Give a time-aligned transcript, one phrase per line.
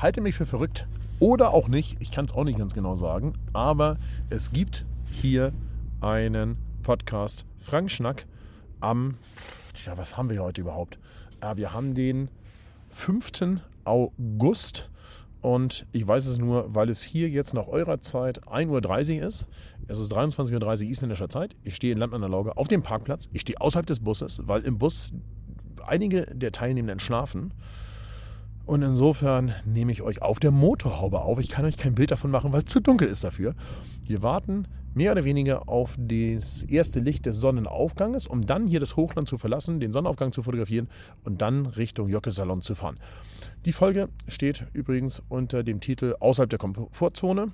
[0.00, 0.86] halte mich für verrückt
[1.18, 1.96] oder auch nicht.
[2.00, 3.34] Ich kann es auch nicht ganz genau sagen.
[3.52, 3.98] Aber
[4.30, 5.52] es gibt hier
[6.00, 8.26] einen Podcast Frank Schnack
[8.80, 9.16] am,
[9.74, 10.98] tja, was haben wir heute überhaupt?
[11.42, 12.28] Ja, wir haben den
[12.90, 13.60] 5.
[13.84, 14.90] August
[15.42, 19.46] und ich weiß es nur, weil es hier jetzt nach eurer Zeit 1.30 Uhr ist.
[19.86, 21.54] Es ist 23.30 Uhr isländischer Zeit.
[21.62, 23.28] Ich stehe in Landmannerlauge auf dem Parkplatz.
[23.32, 25.12] Ich stehe außerhalb des Busses, weil im Bus
[25.86, 27.52] einige der Teilnehmenden schlafen.
[28.66, 31.40] Und insofern nehme ich euch auf der Motorhaube auf.
[31.40, 33.54] Ich kann euch kein Bild davon machen, weil es zu dunkel ist dafür.
[34.06, 38.96] Wir warten mehr oder weniger auf das erste Licht des Sonnenaufganges, um dann hier das
[38.96, 40.88] Hochland zu verlassen, den Sonnenaufgang zu fotografieren
[41.24, 42.96] und dann Richtung Jockelsalon zu fahren.
[43.64, 47.52] Die Folge steht übrigens unter dem Titel Außerhalb der Komfortzone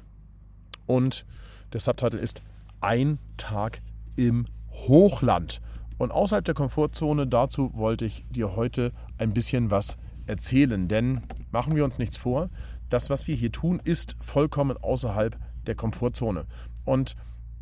[0.86, 1.26] und
[1.72, 2.42] der Subtitle ist
[2.80, 3.80] Ein Tag
[4.16, 5.60] im Hochland.
[5.98, 11.74] Und außerhalb der Komfortzone, dazu wollte ich dir heute ein bisschen was erzählen, denn machen
[11.76, 12.50] wir uns nichts vor,
[12.88, 15.36] das, was wir hier tun, ist vollkommen außerhalb
[15.66, 16.46] der Komfortzone.
[16.84, 17.16] Und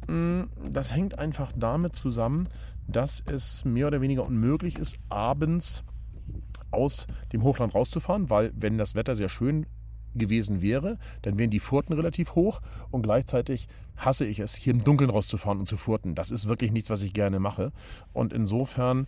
[0.09, 2.49] mh, mm, das hängt einfach damit zusammen,
[2.87, 5.83] dass es mehr oder weniger unmöglich ist, abends
[6.71, 9.67] aus dem Hochland rauszufahren, weil wenn das Wetter sehr schön
[10.15, 12.61] gewesen wäre, dann wären die Furten relativ hoch
[12.91, 16.15] und gleichzeitig hasse ich es, hier im Dunkeln rauszufahren und zu furten.
[16.15, 17.73] Das ist wirklich nichts, was ich gerne mache.
[18.13, 19.07] Und insofern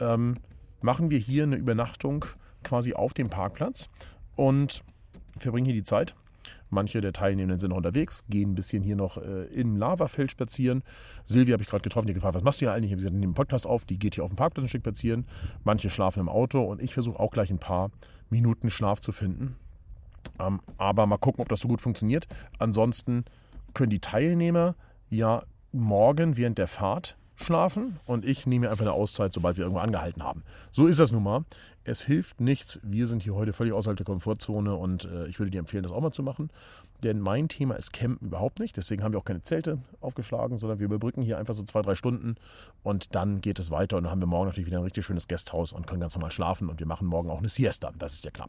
[0.00, 0.34] ähm,
[0.80, 2.24] machen wir hier eine Übernachtung
[2.62, 3.88] quasi auf dem Parkplatz
[4.36, 4.82] und
[5.38, 6.14] verbringen hier die Zeit.
[6.70, 10.82] Manche der Teilnehmenden sind noch unterwegs, gehen ein bisschen hier noch äh, im Lavafeld spazieren.
[11.24, 12.90] Silvia habe ich gerade getroffen, die gefragt, was machst du hier eigentlich?
[12.90, 14.82] Ich habe gesagt, nimm den Podcast auf, die geht hier auf dem Parkplatz ein Stück
[14.82, 15.26] spazieren.
[15.64, 17.90] Manche schlafen im Auto und ich versuche auch gleich ein paar
[18.28, 19.56] Minuten Schlaf zu finden.
[20.38, 22.26] Ähm, aber mal gucken, ob das so gut funktioniert.
[22.58, 23.24] Ansonsten
[23.72, 24.74] können die Teilnehmer
[25.08, 25.42] ja
[25.72, 30.22] morgen während der Fahrt schlafen und ich nehme einfach eine Auszeit, sobald wir irgendwo angehalten
[30.22, 30.42] haben.
[30.72, 31.44] So ist das nun mal.
[31.84, 32.80] Es hilft nichts.
[32.82, 35.92] Wir sind hier heute völlig außerhalb der Komfortzone und äh, ich würde dir empfehlen, das
[35.92, 36.50] auch mal zu machen.
[37.02, 38.76] Denn mein Thema ist Campen überhaupt nicht.
[38.76, 41.94] Deswegen haben wir auch keine Zelte aufgeschlagen, sondern wir überbrücken hier einfach so zwei, drei
[41.94, 42.36] Stunden
[42.82, 43.96] und dann geht es weiter.
[43.96, 46.32] Und dann haben wir morgen natürlich wieder ein richtig schönes Gasthaus und können ganz normal
[46.32, 46.68] schlafen.
[46.68, 47.92] Und wir machen morgen auch eine Siesta.
[47.98, 48.48] Das ist ja klar.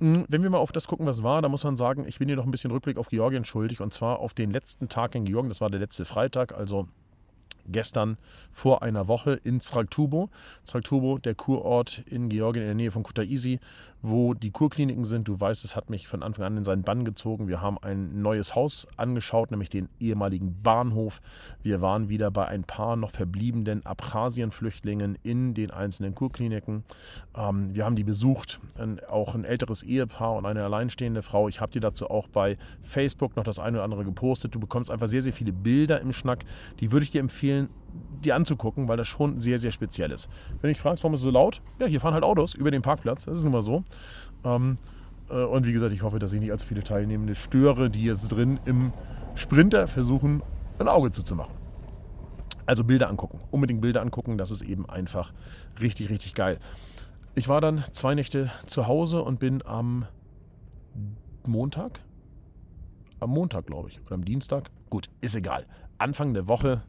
[0.00, 2.26] Hm, wenn wir mal auf das gucken, was war, da muss man sagen, ich bin
[2.26, 5.24] hier noch ein bisschen Rückblick auf Georgien schuldig und zwar auf den letzten Tag in
[5.24, 5.50] Georgien.
[5.50, 6.88] Das war der letzte Freitag, also
[7.66, 8.18] gestern
[8.50, 10.30] vor einer Woche in Zraltubo.
[10.64, 13.60] Zraltubo, der Kurort in Georgien in der Nähe von Kutaisi,
[14.02, 15.28] wo die Kurkliniken sind.
[15.28, 17.48] Du weißt, es hat mich von Anfang an in seinen Bann gezogen.
[17.48, 21.20] Wir haben ein neues Haus angeschaut, nämlich den ehemaligen Bahnhof.
[21.62, 26.84] Wir waren wieder bei ein paar noch verbliebenen Abchasien-Flüchtlingen in den einzelnen Kurkliniken.
[27.36, 28.60] Ähm, wir haben die besucht,
[29.08, 31.48] auch ein älteres Ehepaar und eine alleinstehende Frau.
[31.48, 34.54] Ich habe dir dazu auch bei Facebook noch das eine oder andere gepostet.
[34.54, 36.44] Du bekommst einfach sehr, sehr viele Bilder im Schnack.
[36.80, 37.49] Die würde ich dir empfehlen,
[38.24, 40.28] die anzugucken, weil das schon sehr, sehr speziell ist.
[40.60, 41.62] Wenn ich fragst, warum ist es so laut?
[41.78, 43.24] Ja, hier fahren halt Autos über den Parkplatz.
[43.24, 43.84] Das ist nun mal so.
[44.44, 44.76] Ähm,
[45.30, 48.28] äh, und wie gesagt, ich hoffe, dass ich nicht allzu viele Teilnehmende störe, die jetzt
[48.28, 48.92] drin im
[49.34, 50.42] Sprinter versuchen,
[50.78, 51.54] ein Auge zuzumachen.
[52.66, 53.40] Also Bilder angucken.
[53.50, 54.38] Unbedingt Bilder angucken.
[54.38, 55.32] Das ist eben einfach
[55.80, 56.58] richtig, richtig geil.
[57.34, 60.06] Ich war dann zwei Nächte zu Hause und bin am
[61.46, 62.00] Montag,
[63.18, 65.66] am Montag glaube ich, oder am Dienstag, gut, ist egal.
[65.98, 66.82] Anfang der Woche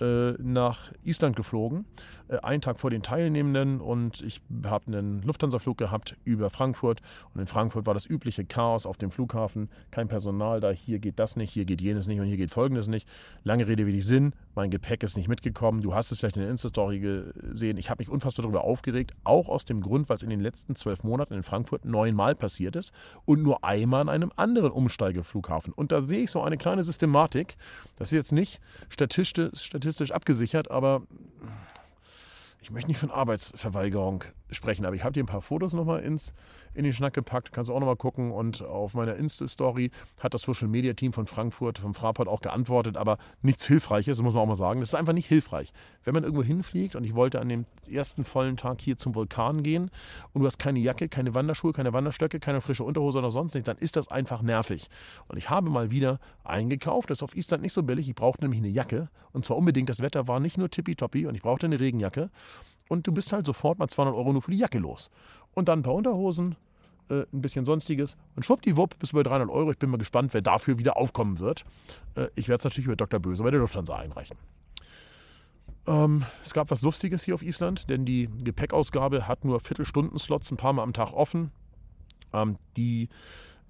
[0.00, 1.84] nach Island geflogen,
[2.28, 7.00] äh, einen Tag vor den Teilnehmenden und ich habe einen Lufthansa-Flug gehabt über Frankfurt
[7.34, 11.18] und in Frankfurt war das übliche Chaos auf dem Flughafen, kein Personal da, hier geht
[11.18, 13.08] das nicht, hier geht jenes nicht und hier geht folgendes nicht.
[13.44, 16.50] Lange Rede wenig Sinn, mein Gepäck ist nicht mitgekommen, du hast es vielleicht in der
[16.50, 20.30] Insta-Story gesehen, ich habe mich unfassbar darüber aufgeregt, auch aus dem Grund, weil es in
[20.30, 22.92] den letzten zwölf Monaten in Frankfurt neunmal passiert ist
[23.24, 25.72] und nur einmal an einem anderen Umsteigeflughafen.
[25.72, 27.56] Und da sehe ich so eine kleine Systematik,
[27.96, 31.02] das ist jetzt nicht statistisch abgesichert, aber
[32.64, 36.32] ich möchte nicht von Arbeitsverweigerung sprechen, aber ich habe dir ein paar Fotos nochmal ins
[36.74, 37.52] in den Schnack gepackt.
[37.52, 38.32] Kannst du auch nochmal gucken.
[38.32, 42.96] Und auf meiner Insta-Story hat das Social Media Team von Frankfurt, vom Fraport auch geantwortet,
[42.96, 44.80] aber nichts Hilfreiches, muss man auch mal sagen.
[44.80, 45.72] Das ist einfach nicht hilfreich.
[46.02, 49.62] Wenn man irgendwo hinfliegt und ich wollte an dem ersten vollen Tag hier zum Vulkan
[49.62, 49.90] gehen
[50.32, 53.66] und du hast keine Jacke, keine Wanderschuhe, keine Wanderstöcke, keine frische Unterhose oder sonst nichts,
[53.66, 54.88] dann ist das einfach nervig.
[55.28, 57.10] Und ich habe mal wieder eingekauft.
[57.10, 58.08] Das ist auf Island nicht so billig.
[58.08, 59.08] Ich brauchte nämlich eine Jacke.
[59.32, 59.88] Und zwar unbedingt.
[59.88, 62.30] Das Wetter war nicht nur tippitoppi und ich brauchte eine Regenjacke.
[62.88, 65.10] Und du bist halt sofort mal 200 Euro nur für die Jacke los.
[65.54, 66.56] Und dann ein paar Unterhosen,
[67.08, 68.16] äh, ein bisschen Sonstiges.
[68.36, 69.70] Und schwuppdiwupp bis über 300 Euro.
[69.70, 71.64] Ich bin mal gespannt, wer dafür wieder aufkommen wird.
[72.14, 73.20] Äh, ich werde es natürlich über Dr.
[73.20, 74.36] Böse bei der Lufthansa einreichen.
[75.86, 80.56] Ähm, es gab was Lustiges hier auf Island, denn die Gepäckausgabe hat nur Viertelstunden-Slots ein
[80.56, 81.50] paar Mal am Tag offen.
[82.34, 83.08] Ähm, die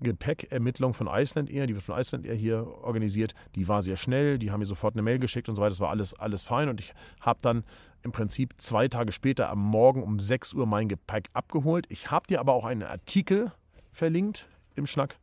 [0.00, 4.38] Gepäckermittlung von Iceland Air, die wird von Iceland Air hier organisiert, die war sehr schnell,
[4.38, 6.68] die haben mir sofort eine Mail geschickt und so weiter, das war alles, alles fein
[6.68, 7.64] und ich habe dann
[8.02, 11.86] im Prinzip zwei Tage später am Morgen um 6 Uhr mein Gepäck abgeholt.
[11.88, 13.50] Ich habe dir aber auch einen Artikel
[13.92, 15.16] verlinkt im Schnack.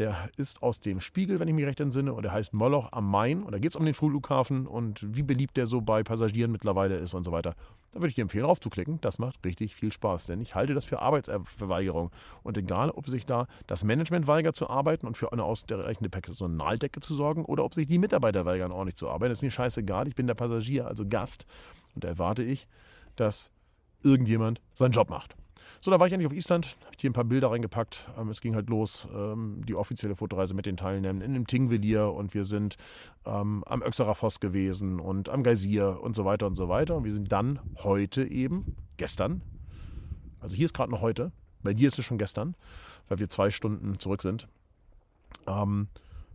[0.00, 3.10] Der ist aus dem Spiegel, wenn ich mich recht entsinne, und der heißt Moloch am
[3.10, 3.42] Main.
[3.42, 6.96] Und da geht es um den Flughafen und wie beliebt der so bei Passagieren mittlerweile
[6.96, 7.54] ist und so weiter.
[7.92, 8.98] Da würde ich dir empfehlen, raufzuklicken.
[9.02, 12.10] Das macht richtig viel Spaß, denn ich halte das für Arbeitsverweigerung.
[12.42, 17.00] Und egal, ob sich da das Management weigert zu arbeiten und für eine ausreichende Personaldecke
[17.00, 20.08] zu sorgen oder ob sich die Mitarbeiter weigern, ordentlich zu arbeiten, ist mir scheißegal.
[20.08, 21.44] Ich bin der Passagier, also Gast.
[21.94, 22.68] Und da erwarte ich,
[23.16, 23.50] dass
[24.02, 25.36] irgendjemand seinen Job macht.
[25.80, 28.08] So, da war ich endlich auf Island, habe hier ein paar Bilder reingepackt.
[28.18, 32.12] Ähm, es ging halt los, ähm, die offizielle Fotoreise mit den Teilnehmern in dem Tingvellir
[32.12, 32.76] und wir sind
[33.24, 36.96] ähm, am Öxerer gewesen und am Geysir und so weiter und so weiter.
[36.96, 39.42] Und wir sind dann heute eben, gestern,
[40.40, 41.32] also hier ist gerade noch heute,
[41.62, 42.54] bei dir ist es schon gestern,
[43.08, 44.48] weil wir zwei Stunden zurück sind,
[45.46, 45.88] ähm,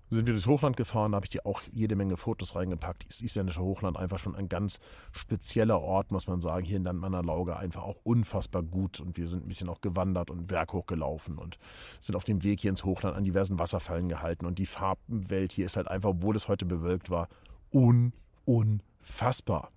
[0.10, 3.08] sind wir durchs Hochland gefahren, da habe ich dir auch jede Menge Fotos reingepackt.
[3.08, 4.80] Das isländische Hochland einfach schon ein ganz
[5.12, 6.66] spezieller Ort, muss man sagen.
[6.66, 9.00] Hier in Landmanner Lauge einfach auch unfassbar gut.
[9.00, 11.58] Und wir sind ein bisschen auch gewandert und berghoch gelaufen und
[12.00, 14.46] sind auf dem Weg hier ins Hochland an diversen Wasserfallen gehalten.
[14.46, 17.28] Und die Farbenwelt hier ist halt einfach, obwohl es heute bewölkt war,
[17.74, 18.14] un
[18.46, 19.70] unfassbar.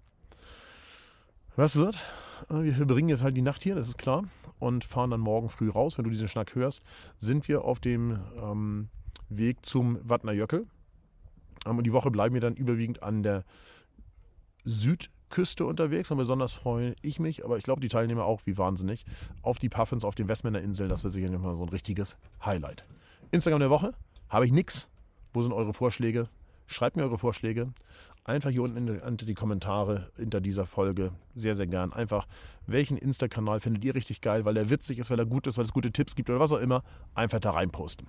[1.57, 1.97] Was wird?
[2.51, 4.23] Wir verbringen jetzt halt die Nacht hier, das ist klar,
[4.61, 5.99] und fahren dann morgen früh raus.
[5.99, 6.83] Wenn du diesen Schnack hörst,
[7.17, 8.89] sind wir auf dem ähm,
[9.29, 10.67] Weg zum Wattner Jöckel.
[11.67, 13.45] Ähm, und die Woche bleiben wir dann überwiegend an der
[14.65, 16.11] Südküste unterwegs.
[16.11, 19.05] Und besonders freue ich mich, aber ich glaube die Teilnehmer auch wie wahnsinnig,
[19.43, 20.89] auf die Puffins auf den Westmänner Inseln.
[20.89, 22.85] Das wird sicher mal so ein richtiges Highlight.
[23.31, 23.93] Instagram der Woche
[24.29, 24.89] habe ich nichts.
[25.33, 26.29] Wo sind eure Vorschläge?
[26.69, 27.73] Schreibt mir eure Vorschläge
[28.29, 31.93] einfach hier unten unter die Kommentare hinter dieser Folge sehr, sehr gern.
[31.93, 32.27] Einfach,
[32.67, 35.65] welchen Insta-Kanal findet ihr richtig geil, weil er witzig ist, weil er gut ist, weil
[35.65, 36.83] es gute Tipps gibt oder was auch immer.
[37.15, 38.07] Einfach da rein posten.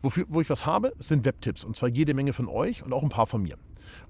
[0.00, 3.02] Wofür, wo ich was habe, sind Webtipps und zwar jede Menge von euch und auch
[3.02, 3.56] ein paar von mir.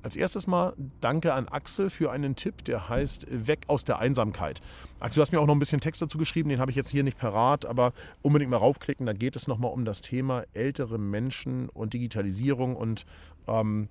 [0.02, 4.60] Als erstes mal danke an Axel für einen Tipp, der heißt Weg aus der Einsamkeit.
[5.00, 6.90] Axel, du hast mir auch noch ein bisschen Text dazu geschrieben, den habe ich jetzt
[6.90, 9.06] hier nicht parat, aber unbedingt mal raufklicken.
[9.06, 13.06] Da geht es nochmal um das Thema ältere Menschen und Digitalisierung und
[13.46, 13.88] ähm,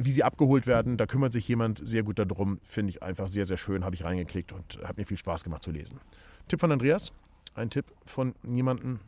[0.00, 2.60] wie sie abgeholt werden, da kümmert sich jemand sehr gut darum.
[2.64, 3.84] Finde ich einfach sehr, sehr schön.
[3.84, 5.98] Habe ich reingeklickt und hat mir viel Spaß gemacht zu lesen.
[6.46, 7.12] Tipp von Andreas.
[7.56, 9.00] Ein Tipp von jemandem,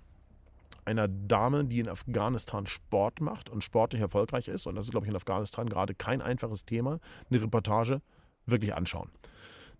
[0.84, 4.66] einer Dame, die in Afghanistan Sport macht und sportlich erfolgreich ist.
[4.66, 7.00] Und das ist, glaube ich, in Afghanistan gerade kein einfaches Thema.
[7.30, 8.02] Eine Reportage
[8.46, 9.10] wirklich anschauen.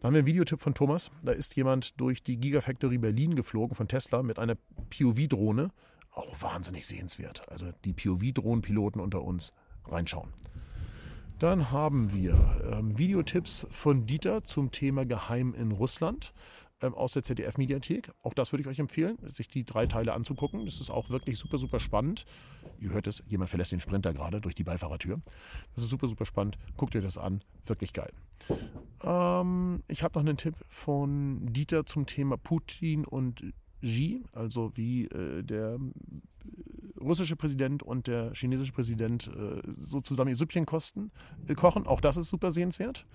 [0.01, 1.11] Da haben wir einen Videotipp von Thomas.
[1.23, 4.57] Da ist jemand durch die Gigafactory Berlin geflogen von Tesla mit einer
[4.91, 5.71] POV-Drohne.
[6.13, 7.43] Auch wahnsinnig sehenswert.
[7.51, 9.53] Also die POV-Drohnenpiloten unter uns
[9.87, 10.31] reinschauen.
[11.39, 12.35] Dann haben wir
[12.71, 16.35] ähm, Videotipps von Dieter zum Thema Geheim in Russland
[16.83, 18.11] ähm, aus der ZDF-Mediathek.
[18.23, 20.65] Auch das würde ich euch empfehlen, sich die drei Teile anzugucken.
[20.65, 22.25] Das ist auch wirklich super, super spannend.
[22.79, 25.21] Ihr hört es, jemand verlässt den Sprinter gerade durch die Beifahrertür.
[25.75, 26.59] Das ist super, super spannend.
[26.77, 27.43] Guckt ihr das an.
[27.67, 28.13] Wirklich geil.
[29.03, 33.45] Ähm, ich habe noch einen Tipp von Dieter zum Thema Putin und
[33.83, 35.79] Xi, also wie äh, der
[37.01, 41.11] russische Präsident und der chinesische Präsident äh, so zusammen ihr Süppchen kosten,
[41.49, 41.87] äh, kochen.
[41.87, 43.07] Auch das ist super sehenswert.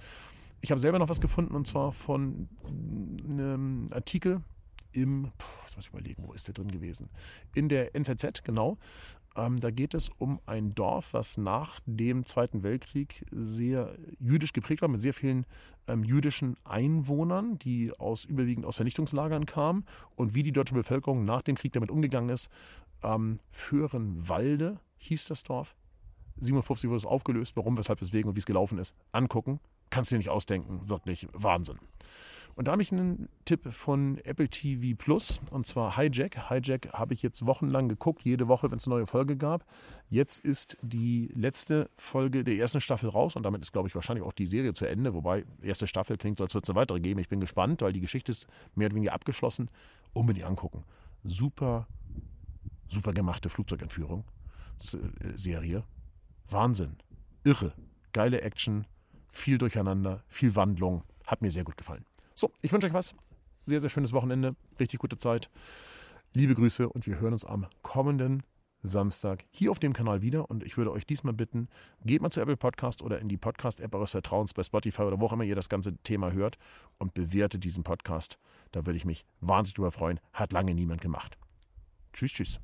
[0.62, 2.50] Ich habe selber noch was gefunden und zwar von
[3.30, 4.42] einem Artikel
[4.92, 5.31] im,
[5.63, 7.10] jetzt muss ich überlegen, wo ist der drin gewesen?
[7.54, 8.78] In der NZZ, genau.
[9.36, 14.81] Ähm, da geht es um ein Dorf, was nach dem Zweiten Weltkrieg sehr jüdisch geprägt
[14.81, 15.46] war, mit sehr vielen
[15.88, 19.86] ähm, jüdischen Einwohnern, die aus überwiegend aus Vernichtungslagern kamen
[20.16, 22.50] und wie die deutsche Bevölkerung nach dem Krieg damit umgegangen ist
[23.06, 25.75] ähm, Föhrenwalde hieß das Dorf.
[26.38, 27.56] 57 wurde es aufgelöst.
[27.56, 28.96] Warum, weshalb, weswegen und wie es gelaufen ist.
[29.12, 29.60] Angucken.
[29.96, 30.90] Kannst du dir nicht ausdenken.
[30.90, 31.80] Wirklich Wahnsinn.
[32.56, 36.50] Und da habe ich einen Tipp von Apple TV Plus und zwar Hijack.
[36.50, 39.66] Hijack habe ich jetzt wochenlang geguckt, jede Woche, wenn es eine neue Folge gab.
[40.10, 44.25] Jetzt ist die letzte Folge der ersten Staffel raus und damit ist, glaube ich, wahrscheinlich
[44.25, 45.14] auch die Serie zu Ende.
[45.14, 47.22] Wobei, erste Staffel klingt so, als würde es eine weitere geben.
[47.22, 49.72] Ich bin gespannt, weil die Geschichte ist mehr oder weniger abgeschlossen.
[50.14, 50.84] Unbedingt angucken.
[51.24, 51.88] Super
[52.90, 55.86] super gemachte Flugzeugentführung-Serie.
[56.50, 56.98] Wahnsinn.
[57.44, 57.74] Irre.
[58.12, 58.86] Geile Action,
[59.36, 61.04] viel Durcheinander, viel Wandlung.
[61.25, 62.06] Hat mir sehr gut gefallen.
[62.34, 63.15] So, ich wünsche euch was.
[63.65, 64.56] Sehr, sehr schönes Wochenende.
[64.80, 65.50] Richtig gute Zeit.
[66.34, 68.44] Liebe Grüße und wir hören uns am kommenden
[68.84, 70.50] Samstag hier auf dem Kanal wieder.
[70.50, 71.68] Und ich würde euch diesmal bitten,
[72.04, 75.25] geht mal zu Apple Podcast oder in die Podcast-App eures Vertrauens bei Spotify oder wo
[75.25, 76.58] auch immer ihr das ganze Thema hört
[76.98, 78.38] und bewertet diesen Podcast.
[78.72, 80.20] Da würde ich mich wahnsinnig drüber freuen.
[80.34, 81.38] Hat lange niemand gemacht.
[82.13, 82.60] Tschüss, tschüss.